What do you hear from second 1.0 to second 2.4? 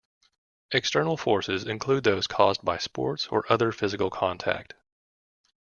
forces include those